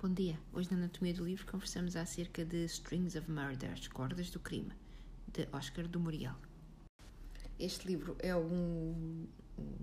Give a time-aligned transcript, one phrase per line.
[0.00, 0.38] Bom dia.
[0.52, 4.70] Hoje na Anatomia do Livro conversamos acerca de Strings of Murder, As Cordas do Crime,
[5.26, 6.36] de Oscar do Morial.
[7.58, 9.26] Este livro é um,
[9.58, 9.76] um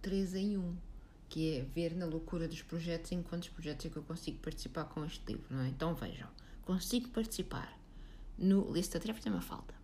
[0.00, 0.76] 3 em 1,
[1.28, 4.84] que é ver na loucura dos projetos em quantos projetos é que eu consigo participar
[4.86, 5.68] com este livro, não é?
[5.68, 6.30] Então vejam,
[6.62, 7.78] consigo participar
[8.38, 9.74] no Lista Tarefa tem uma falta.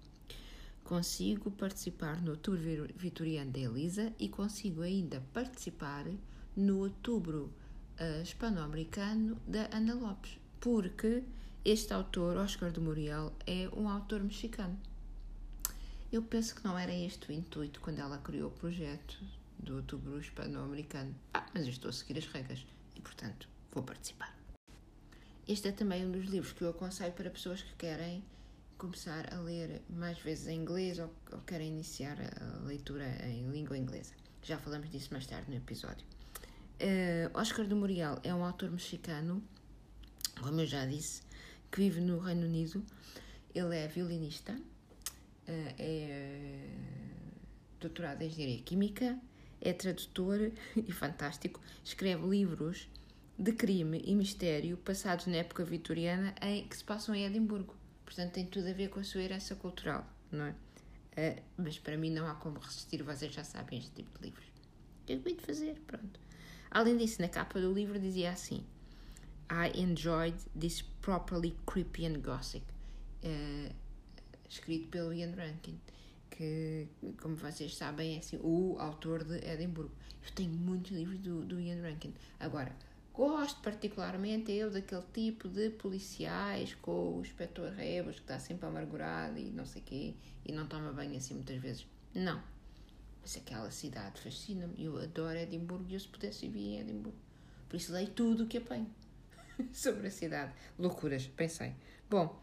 [0.82, 6.06] Consigo participar no Outubro Vitoriano da Elisa e consigo ainda participar
[6.56, 7.52] no Outubro
[8.00, 11.22] uh, hispano-americano da Ana Lopes, porque
[11.64, 14.79] este autor, Oscar de Muriel, é um autor mexicano.
[16.12, 19.18] Eu penso que não era este o intuito quando ela criou o projeto
[19.58, 21.14] do Outubro Hispano-Americano.
[21.32, 24.36] Ah, mas eu estou a seguir as regras e, portanto, vou participar.
[25.48, 28.22] Este é também um dos livros que eu aconselho para pessoas que querem
[28.79, 31.11] começar a ler mais vezes em inglês ou
[31.46, 34.14] querem iniciar a leitura em língua inglesa.
[34.42, 36.06] Já falamos disso mais tarde no episódio.
[36.84, 39.42] Uh, Oscar de Morial é um autor mexicano,
[40.38, 41.22] como eu já disse,
[41.72, 42.84] que vive no Reino Unido.
[43.55, 46.69] Ele é violinista, uh, é
[47.81, 49.19] doutorado em Engenharia Química,
[49.62, 52.87] é tradutor e fantástico, escreve livros
[53.39, 57.75] de crime e mistério passados na época vitoriana em, que se passam em Edimburgo.
[58.05, 60.50] Portanto, tem tudo a ver com a sua herança cultural, não é?
[61.16, 64.44] Uh, mas para mim não há como resistir, vocês já sabem este tipo de livros.
[64.44, 65.81] O que é que de fazer?
[65.87, 66.23] Pronto.
[66.75, 68.64] Além disso, na capa do livro dizia assim:
[69.48, 72.64] I enjoyed this properly creepy and gothic.
[73.22, 73.72] Uh,
[74.50, 75.78] escrito pelo Ian Rankin,
[76.28, 76.89] que,
[77.22, 79.92] como vocês sabem, é assim, o autor de Edimburgo.
[80.27, 82.12] Eu tenho muitos livros do, do Ian Rankin.
[82.41, 82.75] Agora,
[83.12, 89.38] gosto particularmente eu daquele tipo de policiais com o inspetor Rebos que está sempre amargurado
[89.38, 91.86] e não sei quê e não toma banho assim muitas vezes.
[92.12, 92.53] Não
[93.25, 94.84] mas aquela cidade fascina-me.
[94.84, 97.17] Eu adoro Edimburgo e eu, se pudesse, viver em Edimburgo.
[97.66, 98.86] Por isso leio tudo o que apanho
[99.72, 100.53] sobre a cidade.
[100.78, 101.72] Loucuras, pensei.
[102.11, 102.39] Bom,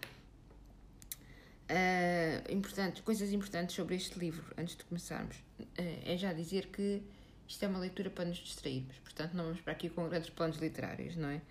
[1.69, 7.03] uh, importante, coisas importantes sobre este livro, antes de começarmos, uh, é já dizer que
[7.47, 8.97] isto é uma leitura para nos distrairmos.
[9.03, 11.44] Portanto, não vamos para aqui com grandes planos literários, não é?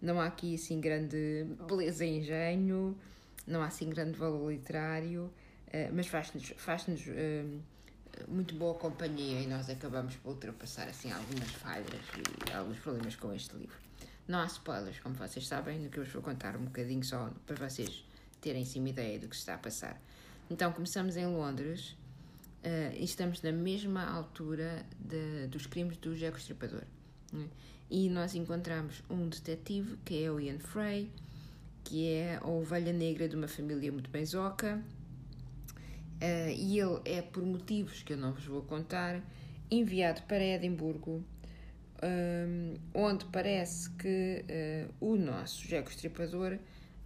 [0.00, 2.98] Não há aqui, assim, grande beleza e engenho,
[3.46, 6.54] não há, assim, grande valor literário, uh, mas faz-nos...
[6.56, 7.62] Faz, -nos, faz -nos
[8.26, 12.02] muito boa companhia e nós acabamos por ultrapassar assim algumas falhas
[12.48, 13.76] e alguns problemas com este livro.
[14.26, 17.30] Não há spoilers, como vocês sabem, no que eu vos vou contar um bocadinho só
[17.46, 18.04] para vocês
[18.40, 20.00] terem sim ideia do que se está a passar.
[20.50, 21.96] Então, começamos em Londres
[22.64, 26.82] uh, e estamos na mesma altura de, dos crimes do Jack Estripador.
[27.32, 27.48] Né?
[27.90, 31.10] E nós encontramos um detetive, que é o Ian Frey,
[31.84, 34.82] que é a ovelha negra de uma família muito benzoca,
[36.20, 39.22] Uh, e ele é, por motivos que eu não vos vou contar,
[39.70, 41.22] enviado para Edimburgo,
[42.02, 46.58] um, onde parece que uh, o nosso Jeco Estripador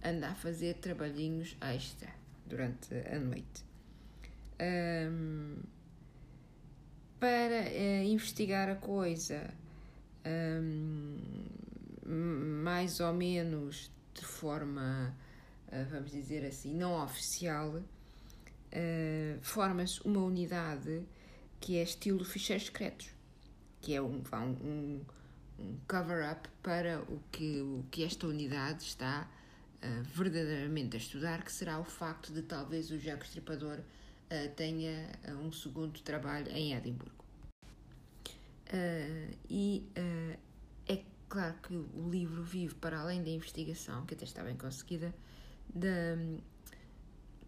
[0.03, 2.09] anda a fazer trabalhinhos extra
[2.47, 3.63] durante a noite.
[4.59, 5.57] Um,
[7.19, 9.53] para uh, investigar a coisa
[10.25, 11.17] um,
[12.63, 15.15] mais ou menos de forma,
[15.89, 17.81] vamos dizer assim, não oficial,
[18.73, 21.03] uh, forma-se uma unidade
[21.59, 23.09] que é estilo ficheiros secretos,
[23.79, 25.01] que é um, um,
[25.59, 29.29] um cover-up para o que, o que esta unidade está
[29.77, 35.09] uh, verdadeiramente a estudar, que será o facto de talvez o Jaco Estripador uh, tenha
[35.41, 37.23] um segundo trabalho em Edimburgo.
[39.49, 39.87] e
[40.87, 45.13] é claro que o livro vive para além da investigação, que até está bem conseguida,
[45.73, 46.17] da,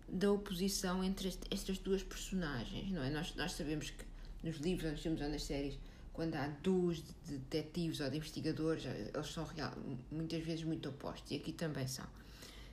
[0.07, 3.09] da oposição entre estas duas personagens, não é?
[3.09, 4.05] Nós, nós sabemos que
[4.43, 5.77] nos livros, nos filmes ou nas séries,
[6.13, 9.73] quando há duas detetives ou de investigadores, eles são real,
[10.11, 12.05] muitas vezes muito opostos, e aqui também são.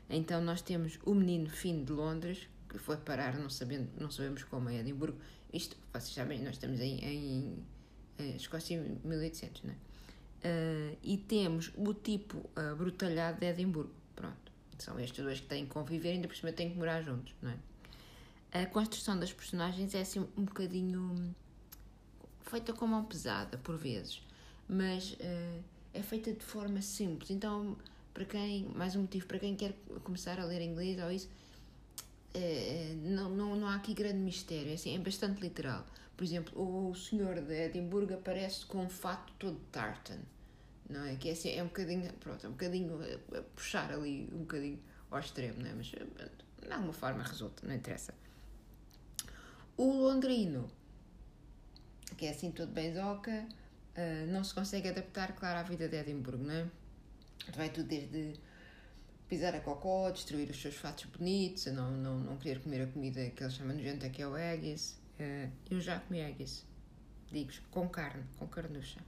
[0.09, 4.44] Então nós temos o menino Finn de Londres, que foi parar, não, sabendo, não sabemos
[4.44, 5.19] como, em Edimburgo.
[5.53, 7.66] Isto, vocês sabem, nós estamos em, em,
[8.19, 9.76] em Escócia em 1800, não é?
[10.44, 14.42] Uh, e temos o tipo uh, brutalhado de Edimburgo, pronto.
[14.82, 17.50] São estes dois que têm que conviver, ainda por cima têm que morar juntos, não
[17.50, 18.62] é?
[18.62, 21.34] A construção das personagens é assim um bocadinho
[22.43, 24.20] feita com mão pesada, por vezes,
[24.69, 25.62] mas uh,
[25.94, 27.31] é feita de forma simples.
[27.31, 27.76] Então,
[28.12, 29.73] para quem, mais um motivo, para quem quer
[30.05, 31.29] começar a ler inglês ou isso,
[32.34, 35.87] uh, não, não, não há aqui grande mistério, é, assim, é bastante literal.
[36.17, 40.19] Por exemplo, o senhor de Edimburgo aparece com um fato todo tartan
[40.93, 41.17] não é?
[41.17, 44.41] Que é, assim, é um bocadinho, pronto, é um bocadinho a, a puxar ali um
[44.41, 44.79] bocadinho
[45.11, 45.75] ao extremo, não é?
[45.75, 48.15] Mas de alguma forma resulta, não interessa.
[49.77, 50.69] O londrino,
[52.17, 53.47] que é assim todo bem zoca,
[53.97, 56.67] uh, não se consegue adaptar, claro, à vida de Edimburgo, não é?
[57.55, 58.35] Vai tudo desde
[59.29, 63.31] pisar a cocó, destruir os seus fatos bonitos, não, não, não querer comer a comida
[63.31, 65.00] que eles chamam gente que é o haggis.
[65.19, 66.65] Uh, eu já comi haggis,
[67.31, 69.00] digo com carne, com carnucha.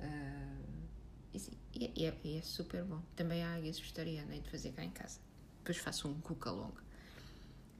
[0.00, 0.64] Uh,
[1.32, 3.02] e, sim, e, é, e, é, super bom.
[3.16, 5.18] Também há haggis vegetariana, de fazer cá em casa.
[5.58, 6.82] Depois faço um cuca longa.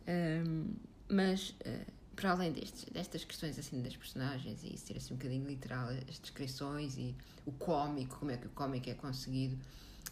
[0.08, 0.74] Um,
[1.08, 5.46] mas, uh, para além destes, destas questões assim das personagens e ser assim um bocadinho
[5.46, 7.14] literal, as descrições e
[7.44, 9.58] o cómico, como é que o cómico é conseguido,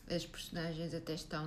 [0.09, 1.47] as personagens até estão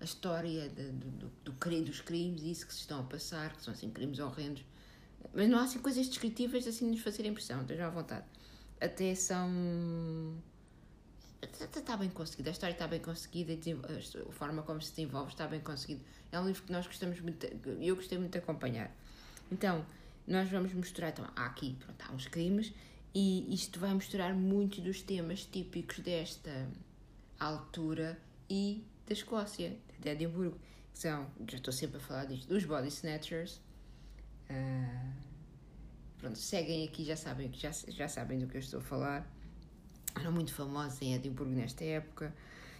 [0.00, 3.54] a história de, do, do, do, dos crimes e isso que se estão a passar,
[3.54, 4.64] que são assim crimes horrendos.
[5.32, 8.26] Mas não há assim coisas descritivas assim de nos fazer impressão, estejam à vontade.
[8.82, 9.48] Até são.
[11.60, 15.60] Está bem conseguido, a história está bem conseguida, a forma como se desenvolve está bem
[15.60, 16.00] conseguido.
[16.32, 17.46] É um livro que nós gostamos muito,
[17.80, 18.90] eu gostei muito de acompanhar.
[19.50, 19.84] Então,
[20.26, 22.72] nós vamos mostrar, então, há aqui, pronto, há uns crimes,
[23.14, 26.68] e isto vai mostrar muitos dos temas típicos desta
[27.38, 28.18] altura
[28.48, 30.58] e da Escócia, de Edimburgo,
[30.92, 33.60] que são, já estou sempre a falar disto, dos body snatchers.
[34.48, 35.31] Uh,
[36.22, 39.30] pronto, seguem aqui, já sabem, já, já sabem do que eu estou a falar.
[40.18, 42.34] Eram muito famosos em Edimburgo nesta época.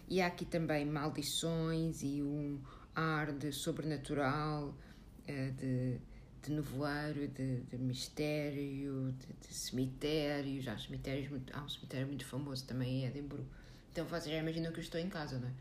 [0.09, 2.59] E há aqui também maldições e um
[2.95, 5.99] ar de sobrenatural, uh, de,
[6.43, 10.67] de nevoeiro, de, de mistério, de, de cemitérios.
[10.69, 13.47] Há, cemitérios muito, há um cemitério muito famoso também em Edimburgo
[13.93, 15.53] então vocês já imaginam que eu estou em casa, não é?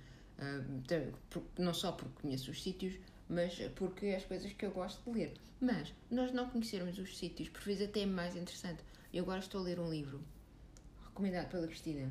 [0.42, 2.95] Uh, não só porque conheço os sítios,
[3.31, 5.33] mas porque é as coisas que eu gosto de ler.
[5.60, 8.83] Mas nós não conhecermos os sítios, por vezes até é mais interessante.
[9.13, 10.22] Eu agora estou a ler um livro
[11.06, 12.10] recomendado pela Cristina.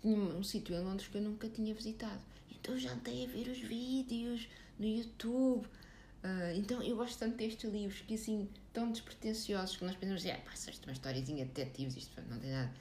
[0.00, 2.20] Tinha um sítio em Londres que eu nunca tinha visitado.
[2.50, 4.48] Então já andei a ver os vídeos
[4.78, 5.66] no YouTube.
[5.66, 10.38] Uh, então eu gosto tanto destes livros que assim tão despretensiosos que nós pensamos, ah,
[10.44, 12.72] pá, isto é uma historiazinha de detetives, isto não tem nada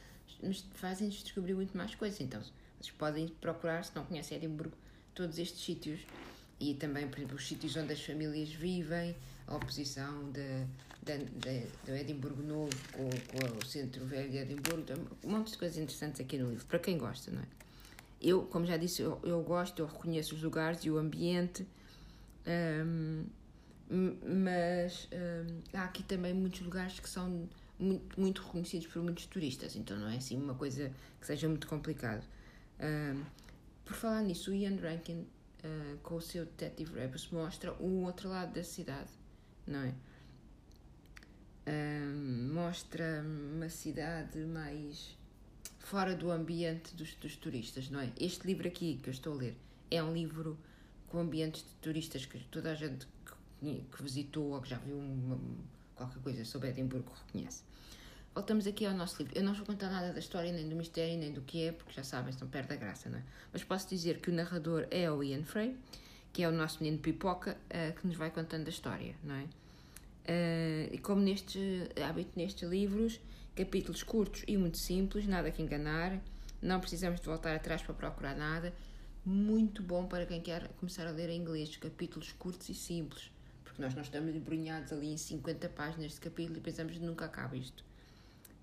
[0.42, 2.20] nos fazem-nos descobrir muito mais coisas.
[2.20, 2.42] Então,
[2.80, 4.76] vocês podem procurar, se não conhecem Edimburgo,
[5.14, 6.02] todos estes sítios
[6.62, 9.16] e também, por exemplo, os sítios onde as famílias vivem,
[9.48, 14.84] a oposição do Edimburgo Novo com, com, o Centro Velho de Edimburgo,
[15.26, 17.46] um monte de coisas interessantes aqui no livro, para quem gosta, não é?
[18.22, 21.66] Eu, como já disse, eu, eu gosto, eu reconheço os lugares e o ambiente,
[22.46, 23.26] um,
[24.46, 27.50] mas um, há aqui também muitos lugares que são
[27.80, 31.66] muito, muito reconhecidos por muitos turistas, então não é assim uma coisa que seja muito
[31.66, 32.24] complicado.
[32.80, 33.24] Um,
[33.84, 35.26] por falar nisso, o Ian Rankin,
[35.64, 39.10] uh, com o seu Detective Rebus, mostra um outro lado da cidade,
[39.66, 39.94] não é?
[41.68, 45.16] Um, mostra uma cidade mais
[45.80, 48.12] fora do ambiente dos, dos turistas, não é?
[48.20, 49.56] Este livro aqui que eu estou a ler
[49.90, 50.58] é um livro
[51.08, 53.06] com ambientes de turistas que toda a gente
[53.62, 55.38] que, que visitou ou que já viu uma,
[55.96, 57.64] qualquer coisa sobre Edimburgo reconhece.
[58.34, 59.38] Voltamos aqui ao nosso livro.
[59.38, 61.92] Eu não vou contar nada da história, nem do mistério, nem do que é, porque
[61.92, 63.24] já sabem, estão perto da graça, não é?
[63.52, 65.76] Mas posso dizer que o narrador é o Ian Frey,
[66.32, 69.44] que é o nosso menino pipoca, uh, que nos vai contando a história, não é?
[69.44, 71.60] Uh, e como neste
[72.02, 73.20] hábito nestes livros,
[73.54, 76.18] capítulos curtos e muito simples, nada que enganar,
[76.62, 78.74] não precisamos de voltar atrás para procurar nada.
[79.26, 83.30] Muito bom para quem quer começar a ler em inglês, capítulos curtos e simples,
[83.62, 87.26] porque nós não estamos embrunhados ali em 50 páginas de capítulo e pensamos que nunca
[87.26, 87.91] acaba isto.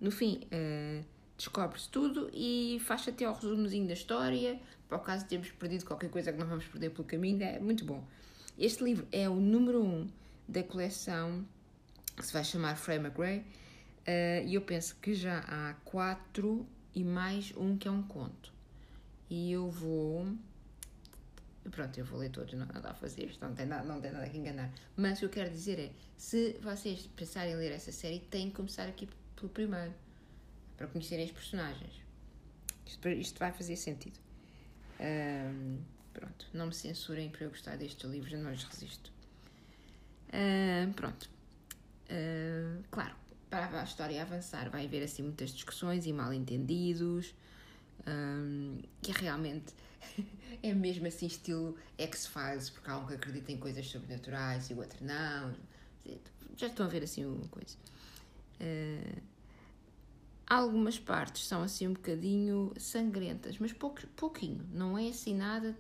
[0.01, 1.05] No fim, uh,
[1.37, 5.85] descobre-se tudo e faz até ao resumozinho da história, para o caso de termos perdido
[5.85, 8.05] qualquer coisa que não vamos perder pelo caminho, é muito bom.
[8.59, 10.09] Este livro é o número 1 um
[10.49, 11.45] da coleção
[12.17, 17.05] que se vai chamar Frey McRae uh, e eu penso que já há quatro e
[17.05, 18.53] mais um que é um conto.
[19.31, 20.27] E eu vou.
[21.71, 24.01] Pronto, eu vou ler todos, não há nada a fazer, isto não tem nada, não
[24.01, 24.73] tem nada que enganar.
[24.97, 28.49] Mas o que eu quero dizer é: se vocês pensarem em ler essa série, têm
[28.49, 29.07] que começar aqui
[29.39, 29.95] pelo primeiro,
[30.77, 31.93] para conhecerem os personagens.
[32.87, 34.19] Isto, isto vai fazer sentido.
[35.01, 35.79] Um,
[36.13, 39.13] pronto, não me censurem para eu gostar destes livros, eu não lhes resisto.
[40.33, 41.31] Um, pronto.
[42.91, 43.15] Claro,
[43.51, 47.35] para a história avançar vai haver assim muitas discussões e mal entendidos
[48.07, 49.75] um, que realmente
[50.63, 54.79] é mesmo assim estilo X-Files, porque há um que acredita em coisas sobrenaturais e o
[54.79, 55.55] outro não.
[56.57, 57.77] Já estão a ver assim uma coisa.
[58.61, 59.23] Uh,
[60.49, 65.77] algumas partes são assim um bocadinho sangrentas, mas pouco, pouquinho, não é assim nada.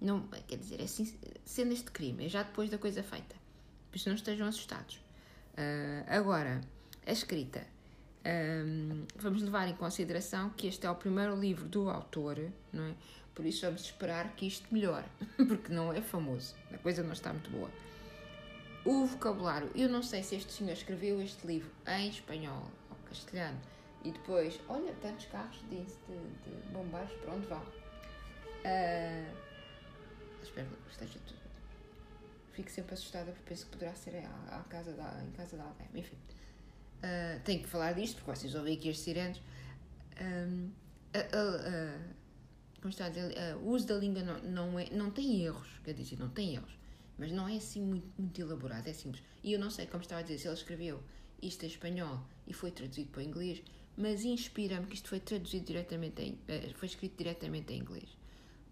[0.00, 3.36] Não, quer dizer, é assim, cenas de crime, é já depois da coisa feita.
[3.90, 4.96] Por isso não estejam assustados.
[5.52, 6.60] Uh, agora,
[7.06, 7.64] a escrita.
[8.24, 12.38] Um, vamos levar em consideração que este é o primeiro livro do autor,
[12.72, 12.94] não é?
[13.34, 15.06] Por isso vamos esperar que isto melhore,
[15.48, 17.70] porque não é famoso, a coisa não está muito boa.
[18.84, 23.58] O vocabulário, eu não sei se este senhor escreveu este livro em espanhol ou castelhano
[24.04, 27.60] e depois, olha, tantos carros de, de, de baixo, pronto, vá.
[27.60, 29.36] Uh,
[30.42, 31.40] espero que esteja tudo.
[32.52, 34.16] Fico sempre assustada porque penso que poderá ser
[34.48, 35.88] à casa da, em casa de alguém.
[35.94, 39.40] Enfim, uh, tenho que falar disto porque vocês ouvem aqui as sirenes.
[40.20, 40.70] Um,
[42.80, 45.94] como está a dizer, o uso da língua não, não, é, não tem erros, quer
[45.94, 46.76] dizer, não tem erros,
[47.16, 49.22] mas não é assim muito, muito elaborado, é simples.
[49.44, 51.02] E eu não sei, como estava a dizer, se ele escreveu
[51.40, 53.62] isto em espanhol e foi traduzido para o inglês,
[53.96, 58.08] mas inspira-me que isto foi traduzido diretamente em, uh, foi escrito diretamente em inglês.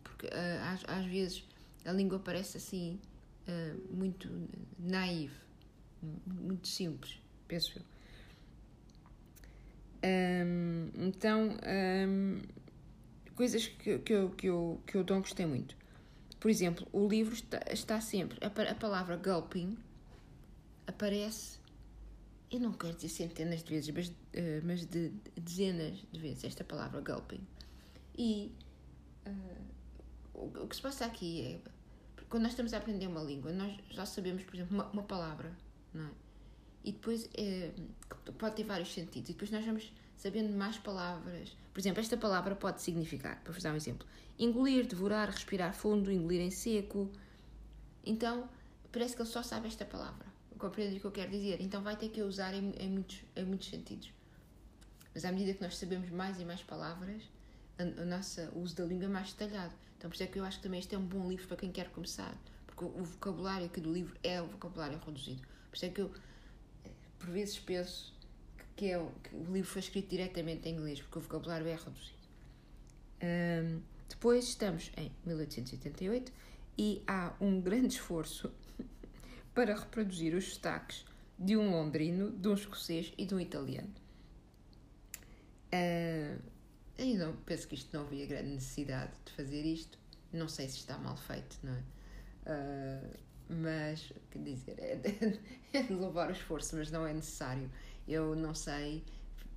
[0.02, 0.30] Porque uh,
[0.72, 1.44] às, às vezes
[1.84, 2.98] a língua parece assim
[3.48, 4.28] uh, muito
[4.78, 5.34] naive,
[6.26, 7.82] muito simples, penso eu.
[10.02, 11.50] Um, então,
[12.08, 12.40] um,
[13.34, 15.76] coisas que, que, eu, que, eu, que eu não gostei muito.
[16.38, 18.38] Por exemplo, o livro está, está sempre.
[18.42, 19.76] A, a palavra gulping
[20.86, 21.59] aparece
[22.50, 24.12] eu não quero dizer centenas de vezes, mas, uh,
[24.64, 27.46] mas de dezenas de vezes esta palavra gulping.
[28.18, 28.52] E
[29.26, 29.64] uh,
[30.34, 31.60] o, que se passa aqui é,
[32.28, 35.56] quando nós estamos a aprender uma língua, nós já sabemos, por exemplo, uma, uma palavra,
[35.94, 36.10] não é?
[36.82, 37.72] E depois é,
[38.38, 41.54] pode ter vários sentidos, e depois nós vamos sabendo mais palavras.
[41.72, 44.06] Por exemplo, esta palavra pode significar, para vos dar um exemplo,
[44.38, 47.10] engolir, devorar, respirar fundo, engolir em seco.
[48.04, 48.48] Então,
[48.90, 50.29] parece que ele só sabe esta palavra
[50.60, 51.60] compreende o que eu quero dizer.
[51.60, 54.12] Então vai ter que usar em, em, muitos, em muitos sentidos.
[55.12, 57.22] Mas à medida que nós sabemos mais e mais palavras,
[57.78, 59.74] a nossa, o uso da língua é mais detalhado.
[59.96, 61.56] Então por isso é que eu acho que também este é um bom livro para
[61.56, 62.36] quem quer começar.
[62.66, 65.42] Porque o, o vocabulário aqui do livro é o vocabulário reduzido.
[65.70, 66.12] Por isso é que eu,
[67.18, 68.14] por vezes, penso
[68.76, 71.74] que, é o, que o livro foi escrito diretamente em inglês, porque o vocabulário é
[71.74, 72.20] reduzido.
[73.22, 76.32] Um, depois estamos em 1888
[76.78, 78.50] e há um grande esforço
[79.60, 81.04] para reproduzir os sotaques
[81.38, 83.92] de um londrino, de um escocês e de um italiano.
[85.66, 86.40] Uh,
[86.96, 89.98] eu não, penso que isto não havia grande necessidade de fazer isto.
[90.32, 91.82] Não sei se está mal feito, não é?
[92.46, 93.18] Uh,
[93.50, 95.38] mas, quer dizer, é de,
[95.74, 97.70] é de louvar o esforço, mas não é necessário.
[98.08, 99.04] Eu não sei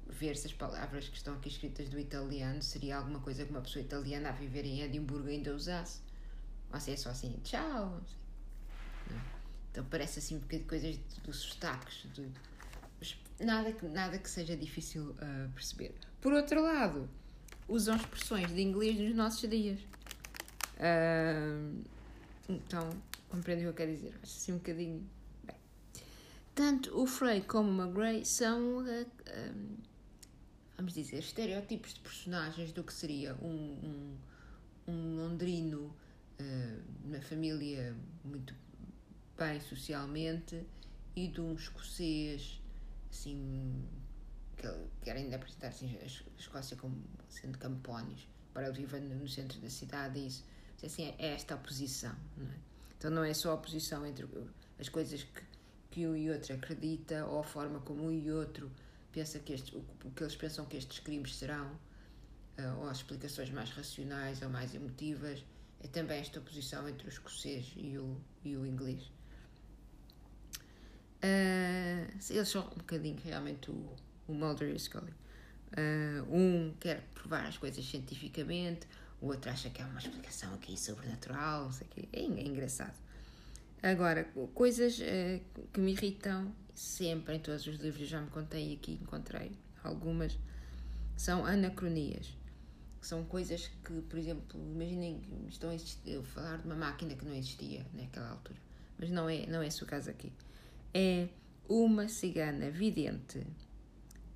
[0.10, 3.62] ver se as palavras que estão aqui escritas do italiano seria alguma coisa que uma
[3.62, 6.02] pessoa italiana a viver em Edimburgo ainda usasse.
[6.74, 8.02] Ou se é só assim, tchau.
[9.10, 9.43] Não.
[9.74, 12.30] Então parece assim um bocadinho de coisas dos sotaques, de,
[13.44, 15.96] nada, que, nada que seja difícil uh, perceber.
[16.22, 17.10] Por outro lado,
[17.68, 19.80] usam expressões de inglês nos nossos dias.
[20.78, 21.84] Uh,
[22.48, 22.88] então,
[23.30, 24.14] compreendem o que eu quero dizer?
[24.22, 25.10] Acho assim um bocadinho.
[25.44, 25.56] Bem.
[26.54, 29.06] Tanto o Frey como o McGray são, uh,
[30.78, 33.48] vamos dizer, estereótipos de personagens do que seria um,
[34.88, 35.92] um, um londrino,
[37.06, 38.54] uma família muito
[39.38, 40.66] bem socialmente
[41.16, 42.62] e de um escocês
[43.12, 43.88] assim
[44.58, 44.68] que
[45.04, 46.06] querem apresentar assim, a
[46.40, 50.44] Escócia como sendo campónios para ele viver no centro da cidade e isso
[50.84, 52.56] assim, é esta oposição não é?
[52.98, 54.28] então não é só a oposição entre
[54.80, 55.44] as coisas que,
[55.92, 58.72] que um e outro acredita ou a forma como um e outro
[59.12, 61.72] pensa que estes, o que eles pensam que estes crimes serão
[62.58, 65.44] uh, ou as explicações mais racionais ou mais emotivas
[65.82, 69.12] é também esta oposição entre o escocês e o, e o inglês
[71.24, 73.96] Uh, eles são um bocadinho realmente o,
[74.28, 75.14] o Mulder e o Scully.
[75.72, 78.86] Uh, um quer provar as coisas cientificamente,
[79.22, 82.10] o outro acha que há uma explicação aqui sobrenatural, não sei o quê.
[82.12, 82.94] É, é engraçado.
[83.82, 89.00] Agora, coisas uh, que me irritam sempre em todos os livros, já me contei aqui,
[89.02, 90.38] encontrei algumas,
[91.16, 92.36] são anacronias.
[93.00, 97.16] São coisas que, por exemplo, imaginem que estão a, existir, a falar de uma máquina
[97.16, 98.60] que não existia naquela altura.
[98.98, 100.32] Mas não é, não é esse o caso aqui
[100.94, 101.28] é
[101.68, 103.46] uma cigana vidente,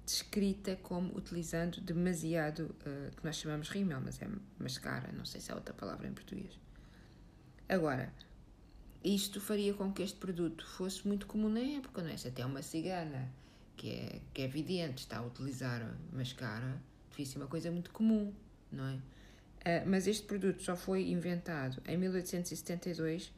[0.06, 5.52] descrita como utilizando demasiado, uh, que nós chamamos rímel, mas é mascara, não sei se
[5.52, 6.58] há outra palavra em português.
[7.68, 8.12] Agora,
[9.04, 12.18] isto faria com que este produto fosse muito comum na época, não é?
[12.18, 13.30] Se até uma cigana
[13.76, 18.34] que é, que é vidente está a utilizar mascara, devia ser uma coisa muito comum,
[18.72, 18.96] não é?
[18.96, 23.32] Uh, mas este produto só foi inventado em 1872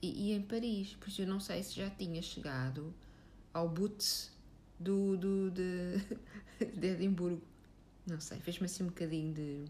[0.00, 2.94] e, e, em Paris, por isso eu não sei se já tinha chegado
[3.52, 4.30] ao Boots
[4.78, 5.98] do, do, de,
[6.78, 7.42] de Edimburgo.
[8.06, 9.64] Não sei, fez-me assim um bocadinho de.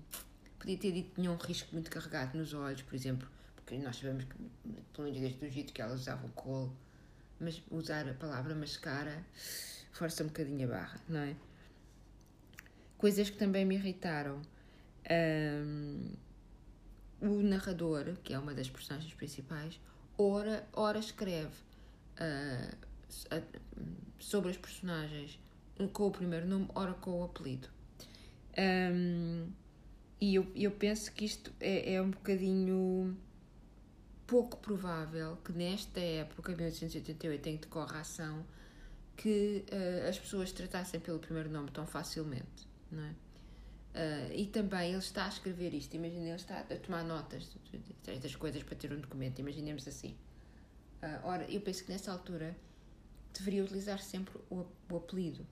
[0.59, 3.97] Podia ter dito que tinha um risco muito carregado nos olhos, por exemplo, porque nós
[3.97, 4.35] sabemos que,
[4.93, 6.77] pelo menos desde o Egito, que elas usavam colo,
[7.41, 9.25] mas usar a palavra mascara
[9.93, 11.35] força um bocadinho a barra, não é?
[12.97, 14.41] Coisas que também me irritaram.
[15.11, 16.13] Um,
[17.21, 19.81] o narrador, que é uma das personagens principais,
[20.19, 21.55] ora, ora escreve
[22.21, 22.77] uh,
[24.19, 25.39] sobre as personagens
[25.93, 27.69] com o primeiro nome, ora com o apelido.
[28.59, 29.51] Um,
[30.21, 33.17] e eu, eu penso que isto é, é um bocadinho
[34.27, 38.45] pouco provável que nesta época, 1888, em que decorre a ação,
[39.17, 43.15] que uh, as pessoas tratassem pelo primeiro nome tão facilmente, não é?
[43.99, 47.51] Uh, e também ele está a escrever isto, imagina, ele está a tomar notas
[48.23, 50.17] das coisas para ter um documento, imaginemos assim.
[51.03, 52.57] Uh, ora, eu penso que nessa altura
[53.37, 55.45] deveria utilizar sempre o, o apelido.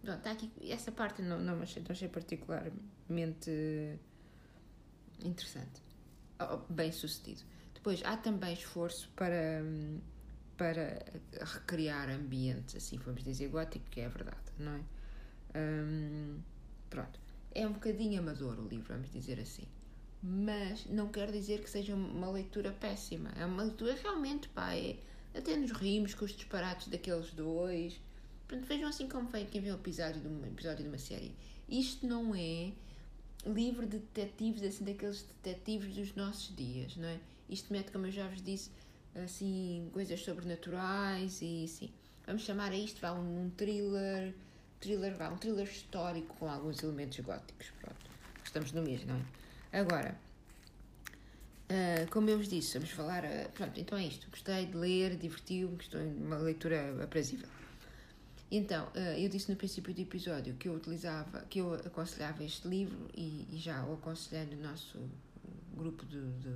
[0.00, 4.00] Pronto, está aqui, essa parte não, não, achei, não achei particularmente
[5.24, 5.80] interessante,
[6.68, 7.42] bem sucedido.
[7.74, 9.62] Depois, há também esforço para,
[10.56, 11.00] para
[11.40, 14.82] recriar ambientes, assim vamos dizer, gótico, que é verdade, não é?
[15.56, 16.40] Um,
[16.90, 17.22] pronto.
[17.54, 19.64] É um bocadinho amador o livro, vamos dizer assim.
[20.22, 23.30] Mas não quer dizer que seja uma leitura péssima.
[23.36, 24.96] É uma leitura realmente, pá, é,
[25.34, 28.00] até nos rimos com os disparates daqueles dois.
[28.46, 31.34] Portanto, vejam assim como vem quem vê um episódio de, um episódio de uma série.
[31.68, 32.72] Isto não é
[33.44, 37.18] livro de detetives, assim, daqueles detetives dos nossos dias, não é?
[37.48, 38.70] Isto mete, como eu já vos disse,
[39.14, 41.90] assim, coisas sobrenaturais e assim.
[42.26, 44.34] Vamos chamar a isto, vá, um thriller,
[44.82, 48.10] thriller, vá, um thriller histórico com alguns elementos góticos, pronto.
[48.44, 49.80] Estamos no mês, não é?
[49.80, 50.18] Agora,
[51.72, 53.24] Uh, como eu vos disse, vamos falar.
[53.24, 54.28] Uh, pronto, então é isto.
[54.28, 57.48] Gostei de ler, divertiu-me, estou uma leitura aprazível.
[58.50, 62.68] Então, uh, eu disse no princípio do episódio que eu utilizava, que eu aconselhava este
[62.68, 64.98] livro e, e já o aconselhei no nosso
[65.74, 66.54] grupo de, de,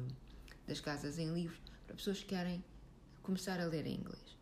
[0.67, 2.63] das casas em livros para pessoas que querem
[3.23, 4.37] começar a ler em inglês.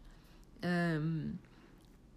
[0.64, 1.34] Um,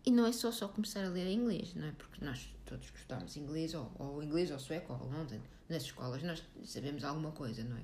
[0.08, 1.92] e não é só só começar a ler em inglês, não é?
[1.92, 5.28] Porque nós todos gostamos inglês, ou, ou inglês, ou sueco, ou alemão,
[5.68, 7.84] nas escolas nós sabemos alguma coisa, não é?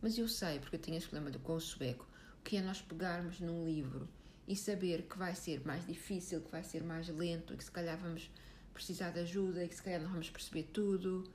[0.00, 2.04] Mas eu sei, porque eu tenho esse problema com o sueco,
[2.42, 4.08] que é nós pegarmos num livro
[4.48, 7.96] e saber que vai ser mais difícil, que vai ser mais lento, que se calhar
[7.96, 8.28] vamos
[8.74, 11.30] precisar de ajuda e que se calhar não vamos perceber tudo,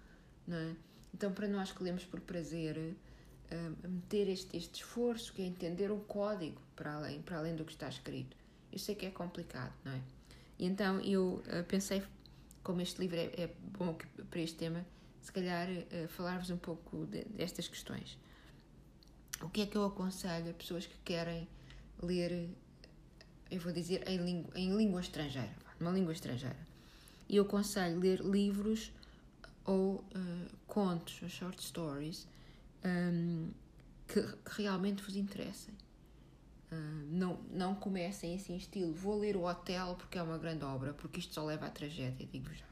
[0.46, 0.76] não é?
[1.14, 5.90] Então, para nós que lemos por prazer, uh, meter este, este esforço, que é entender
[5.90, 8.36] o código para além, para além do que está escrito,
[8.74, 10.17] eu sei que é complicado, não é?
[10.60, 12.04] E então eu uh, pensei,
[12.64, 13.98] como este livro é, é bom
[14.30, 14.86] para este tema,
[15.22, 18.18] se calhar uh, falar-vos um pouco de, destas questões.
[19.42, 21.48] O que é que eu aconselho a pessoas que querem
[22.02, 22.50] ler,
[23.52, 26.58] eu vou dizer, em língua, em língua estrangeira, numa língua estrangeira?
[27.30, 28.92] E eu aconselho ler livros
[29.66, 32.26] ou uh, contos, ou short stories,
[32.84, 33.50] um, ehm,
[34.08, 35.74] que, que, realmente vos interessem.
[36.72, 36.76] Uh,
[37.10, 41.20] não, não comecem assim, estilo, vou ler o Hotel porque é uma grande obra, porque
[41.20, 42.66] isto só leva à tragédia, digo já.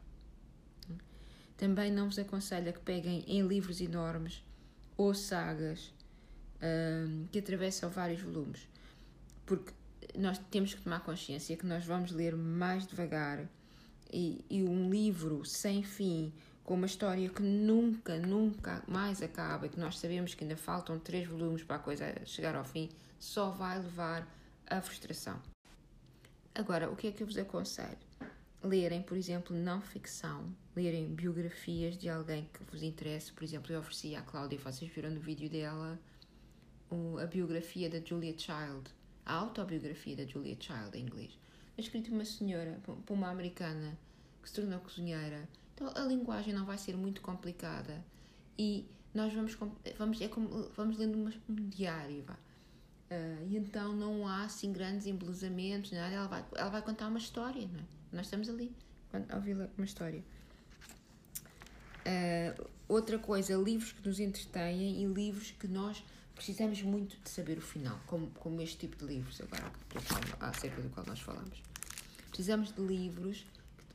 [1.55, 4.43] Também não vos aconselho a que peguem em livros enormes
[4.97, 5.93] ou sagas
[7.31, 8.67] que atravessam vários volumes,
[9.45, 9.71] porque
[10.17, 13.47] nós temos que tomar consciência que nós vamos ler mais devagar
[14.11, 19.69] e, e um livro sem fim, com uma história que nunca, nunca mais acaba e
[19.69, 22.89] que nós sabemos que ainda faltam três volumes para a coisa chegar ao fim,
[23.25, 24.27] só vai levar
[24.67, 25.41] à frustração.
[26.53, 27.97] Agora, o que é que eu vos aconselho?
[28.63, 33.33] Lerem, por exemplo, não ficção, lerem biografias de alguém que vos interesse.
[33.33, 35.99] Por exemplo, eu ofereci à Cláudia, vocês viram no vídeo dela,
[37.21, 38.89] a biografia da Julia Child,
[39.25, 41.37] a autobiografia da Julia Child em inglês.
[41.77, 43.97] É escrito uma senhora, por uma americana
[44.41, 45.49] que se tornou cozinheira.
[45.73, 48.05] Então a linguagem não vai ser muito complicada
[48.57, 49.57] e nós vamos
[49.97, 52.37] vamos é como vamos lendo um diário, vá.
[53.09, 56.13] Uh, e então não há assim grandes embelezamentos, nada.
[56.13, 57.83] Ela vai, ela vai contar uma história, não é?
[58.11, 58.71] Nós estamos ali
[59.29, 60.23] a ouvir uma história.
[62.05, 66.03] Uh, outra coisa, livros que nos entretêm e livros que nós
[66.35, 69.71] precisamos muito de saber o final, como, como este tipo de livros, agora
[70.39, 71.61] acerca do qual nós falamos.
[72.27, 73.45] Precisamos de livros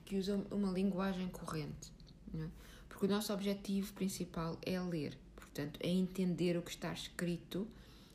[0.06, 1.92] que usam uma linguagem corrente,
[2.34, 2.46] é?
[2.88, 7.68] porque o nosso objetivo principal é ler, portanto, é entender o que está escrito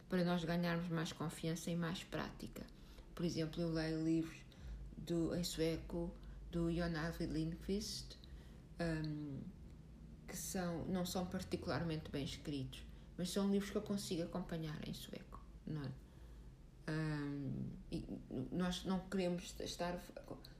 [0.10, 2.64] para nós ganharmos mais confiança e mais prática.
[3.14, 4.38] Por exemplo, eu leio livros
[4.98, 6.12] do, em sueco
[6.52, 8.18] do Jon Arvid Lindqvist,
[8.80, 9.40] um,
[10.28, 12.84] que são, não são particularmente bem escritos,
[13.18, 15.92] mas são livros que eu consigo acompanhar em sueco, não é?
[16.88, 18.06] Um, e
[18.52, 20.00] nós não queremos estar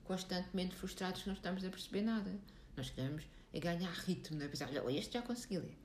[0.04, 2.32] constantemente frustrados que não estamos a perceber nada.
[2.76, 4.50] Nós queremos é ganhar ritmo, não é?
[4.50, 5.78] Pensar, olha, este já consegui ler.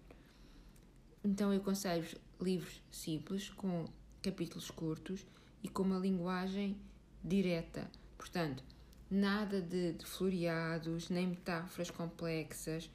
[1.24, 2.06] Então eu aconselho
[2.40, 3.87] livros simples, com
[4.22, 5.26] capítulos curtos
[5.62, 6.76] e com uma linguagem
[7.22, 7.90] direta.
[8.16, 8.62] Portanto,
[9.11, 12.90] nada de, de floreados, nem metáforas complexas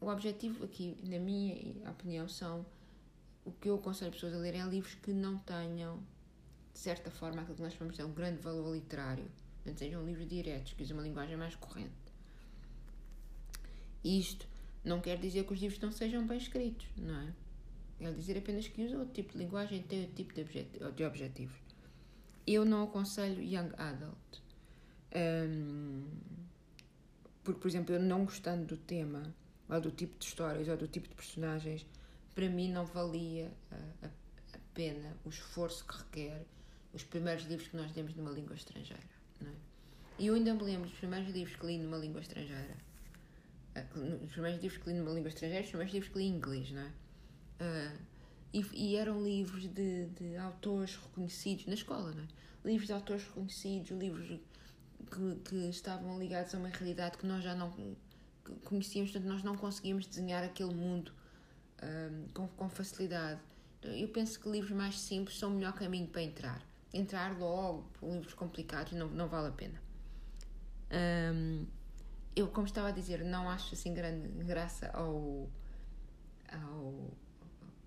[0.00, 2.64] o objetivo aqui, na minha opinião, são
[3.44, 6.02] o que eu aconselho pessoas a lerem é livros que não tenham,
[6.72, 9.30] de certa forma, aquilo que nós chamamos de um grande valor literário,
[9.64, 11.90] não sejam livros diretos, que usem uma linguagem mais corrente.
[14.04, 14.46] Isto
[14.86, 17.32] Não quer dizer que os livros não sejam bem escritos, não é?
[17.98, 21.04] Quer dizer apenas que usa outro tipo de linguagem tem outro tipo de, objet de
[21.04, 21.56] objetivos.
[22.46, 24.40] Eu não aconselho Young Adult.
[25.12, 26.04] Um,
[27.42, 29.34] porque, por exemplo, eu não gostando do tema,
[29.68, 31.84] ou do tipo de histórias, ou do tipo de personagens,
[32.32, 34.10] para mim não valia a, a,
[34.72, 36.46] pena o esforço que requer
[36.92, 39.02] os primeiros livros que nós lemos numa língua estrangeira.
[39.40, 39.54] Não é?
[40.20, 42.76] E eu ainda me lembro dos primeiros livros que li numa língua estrangeira.
[43.76, 43.84] Ah,
[44.24, 46.70] os primeiros livros que li numa língua estrangeira, os primeiros livros que li em inglês,
[46.70, 46.92] não é?
[47.60, 47.98] Uh,
[48.54, 52.26] e, e, eram livros de, de autores reconhecidos na escola, não é?
[52.64, 54.40] Livros de autores reconhecidos, livros
[55.10, 57.70] que, que estavam ligados a uma realidade que nós já não
[58.64, 61.12] conhecíamos, portanto, nós não conseguíamos desenhar aquele mundo
[61.82, 63.40] um, com, com facilidade.
[63.82, 66.66] Eu penso que livros mais simples são o melhor caminho para entrar.
[66.94, 69.80] Entrar logo por livros complicados não, não vale a pena.
[70.90, 71.66] Um,
[72.36, 75.48] eu, como estava a dizer, não acho assim grande graça ao,
[76.52, 77.10] ao,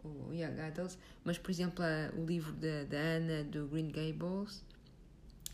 [0.03, 1.85] ao Young Adults, mas, por exemplo,
[2.17, 4.65] o livro da, da Ana do Green Gables,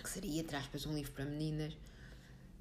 [0.02, 1.78] que seria, entre aspas, um livro para meninas,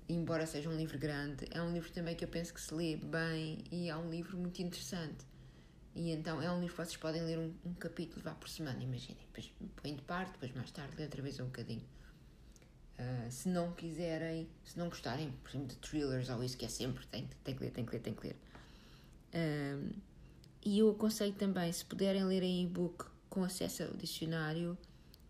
[0.09, 2.97] embora seja um livro grande, é um livro também que eu penso que se lê
[2.97, 5.25] bem e é um livro muito interessante.
[5.94, 8.83] E então é um livro que vocês podem ler um, um capítulo vá por semana,
[8.83, 9.25] imaginem.
[9.27, 11.87] Depois põem de parte, depois mais tarde lê outra vez um bocadinho.
[12.98, 16.68] Uh, se não quiserem, se não gostarem, por exemplo, de thrillers ou isso que é
[16.68, 18.37] sempre, tem, tem que ler, tem que ler, tem que ler.
[19.35, 19.94] Uh,
[20.64, 24.78] e eu aconselho também, se puderem ler em e-book com acesso ao dicionário,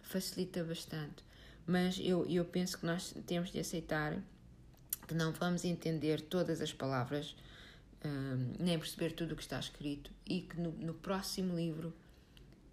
[0.03, 1.25] facilita bastante.
[1.67, 4.23] Mas eu, eu penso que nós temos de aceitar
[5.09, 7.35] que não vamos entender todas as palavras
[8.05, 11.95] um, nem perceber tudo o que está escrito e que no, no próximo livro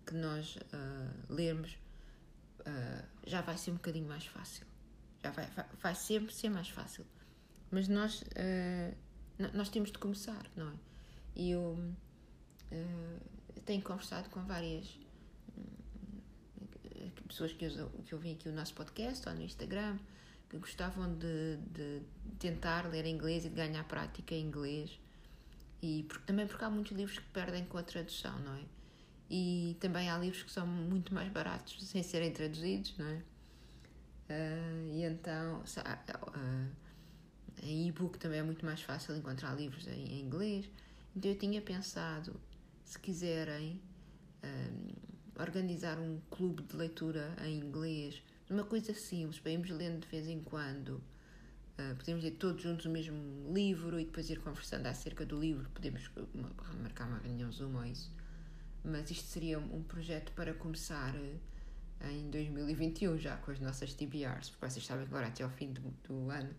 [0.06, 1.78] que nós uh, lermos
[2.60, 4.66] uh, já vai ser um bocadinho mais fácil.
[5.24, 7.06] Já vai, vai, vai sempre ser mais fácil.
[7.70, 8.96] Mas nós, uh,
[9.54, 10.74] nós temos de começar, não é?
[11.36, 11.78] E eu
[13.66, 15.00] tenho conversado com várias
[15.58, 19.98] hum, pessoas que, usam, que ouvem aqui o nosso podcast ou no Instagram
[20.50, 22.02] que gostavam de, de
[22.38, 25.00] tentar ler inglês e de ganhar prática em inglês
[25.82, 28.64] e porque, também porque há muitos livros que perdem com a tradução, não é?
[29.30, 33.24] E também há livros que são muito mais baratos sem serem traduzidos, não é?
[34.30, 36.72] Uh, e então, uh,
[37.62, 40.70] em e-book também é muito mais fácil encontrar livros em, inglês.
[41.16, 42.40] Então eu tinha pensado,
[42.86, 43.82] se quiserem,
[44.44, 50.08] uh, organizar um clube de leitura em inglês, uma coisa simples, para irmos lendo de
[50.08, 51.02] vez em quando
[51.82, 55.70] Uh, podemos ler todos juntos o mesmo livro e depois ir conversando acerca do livro.
[55.74, 56.10] Podemos
[56.82, 58.12] marcar uma reunião Zoom ou isso.
[58.84, 61.40] Mas isto seria um projeto para começar uh,
[62.10, 65.72] em 2021, já com as nossas TBRs, porque vocês sabem que agora até ao fim
[65.72, 66.54] do, do ano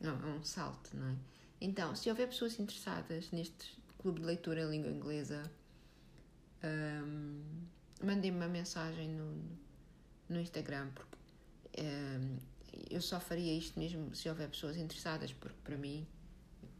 [0.00, 1.16] não, é um salto, não é?
[1.60, 5.50] Então, se houver pessoas interessadas neste clube de leitura em língua inglesa,
[6.62, 7.42] um,
[8.04, 9.42] mandem-me uma mensagem no,
[10.28, 11.16] no Instagram, porque
[11.82, 12.36] um,
[12.90, 16.06] eu só faria isto mesmo se houver pessoas interessadas, porque para mim,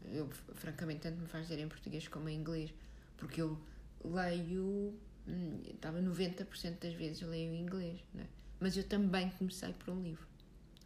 [0.05, 2.73] eu francamente tanto me faz dizer em português como em inglês,
[3.17, 3.59] porque eu
[4.05, 4.97] leio,
[5.69, 8.27] estava 90% das vezes leio em inglês, é?
[8.61, 10.27] mas eu também comecei por um livro.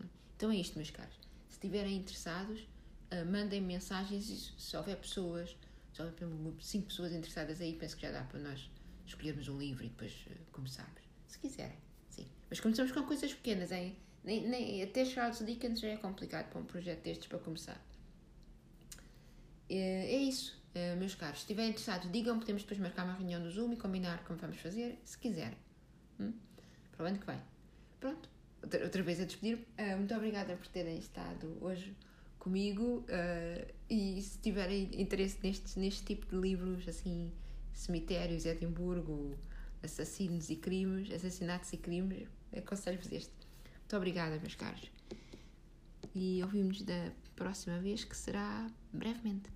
[0.00, 0.05] É?
[0.37, 1.14] Então é isto, meus caros.
[1.48, 5.57] Se estiverem interessados, uh, mandem mensagens e se houver pessoas,
[5.92, 6.14] se houver
[6.61, 8.70] cinco pessoas interessadas aí, penso que já dá para nós
[9.07, 11.02] escolhermos um livro e depois uh, começarmos.
[11.26, 11.78] Se quiserem,
[12.09, 12.26] sim.
[12.48, 13.96] Mas começamos com coisas pequenas, hein?
[14.24, 17.81] Nem, nem, até Charles Dickens já é complicado para um projeto destes para começar.
[19.68, 21.38] É, é isso, é, meus caros.
[21.38, 24.58] Se estiverem interessados, digam, podemos depois marcar uma reunião do Zoom e combinar como vamos
[24.58, 25.58] fazer, se quiserem.
[26.18, 26.32] Hum?
[26.96, 27.40] Para o ano que vem.
[28.00, 28.28] Pronto,
[28.62, 29.58] outra, outra vez a despedir.
[29.78, 31.94] Uh, muito obrigada por terem estado hoje
[32.38, 37.32] comigo uh, e se tiverem interesse neste, neste tipo de livros, assim,
[37.72, 39.37] cemitérios, Edimburgo,
[39.82, 43.32] assassinos e crimes, assassinatos e crimes, aconselho-vos este.
[43.78, 44.90] Muito obrigada, meus caros.
[46.14, 49.50] E ouvimos da próxima vez, que será brevemente.